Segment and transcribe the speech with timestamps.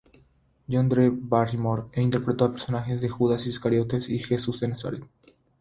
[0.67, 5.03] John Drew Barrymore interpretó a los personajes de Judas Iscariote y Jesús de Nazaret.